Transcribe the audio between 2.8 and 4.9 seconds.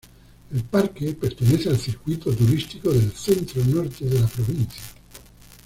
del centro-norte de la provincia.